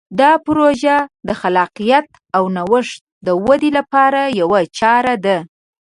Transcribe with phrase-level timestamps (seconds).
[0.19, 0.95] دا پروژه
[1.27, 2.05] د خلاقیت
[2.35, 5.37] او نوښت د ودې لپاره یوه چاره ده.